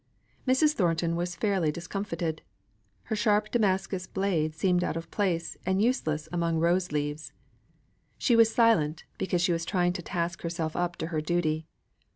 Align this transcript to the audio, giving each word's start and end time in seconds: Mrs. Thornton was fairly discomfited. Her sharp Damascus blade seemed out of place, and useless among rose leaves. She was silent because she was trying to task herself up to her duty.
Mrs. 0.47 0.73
Thornton 0.73 1.15
was 1.15 1.35
fairly 1.35 1.71
discomfited. 1.71 2.41
Her 3.03 3.15
sharp 3.15 3.51
Damascus 3.51 4.07
blade 4.07 4.55
seemed 4.55 4.83
out 4.83 4.97
of 4.97 5.11
place, 5.11 5.57
and 5.63 5.79
useless 5.79 6.27
among 6.31 6.57
rose 6.57 6.91
leaves. 6.91 7.33
She 8.17 8.35
was 8.35 8.51
silent 8.51 9.03
because 9.19 9.43
she 9.43 9.53
was 9.53 9.63
trying 9.63 9.93
to 9.93 10.01
task 10.01 10.41
herself 10.41 10.75
up 10.75 10.95
to 10.95 11.07
her 11.13 11.21
duty. 11.21 11.67